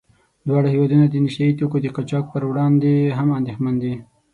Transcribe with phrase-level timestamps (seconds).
[0.47, 3.93] دواړه هېوادونه د نشه يي توکو د قاچاق په وړاندې هم اندېښمن دي.